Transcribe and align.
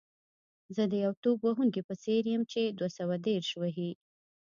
زه 0.75 0.83
د 0.91 0.93
یو 1.05 1.13
توپ 1.23 1.37
وهونکي 1.43 1.81
په 1.85 1.93
څېر 2.03 2.21
یم 2.33 2.41
چې 2.51 2.61
دوه 2.77 2.89
سوه 2.97 3.15
دېرش 3.27 3.49
وهي. 3.61 3.91